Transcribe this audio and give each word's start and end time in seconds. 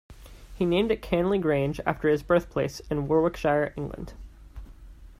He 0.55 0.65
named 0.65 0.89
it 0.89 1.03
Canley 1.03 1.39
Grange 1.39 1.79
after 1.85 2.09
his 2.09 2.23
birthplace 2.23 2.79
in 2.89 3.07
Warwickshire, 3.07 3.71
England. 3.77 4.15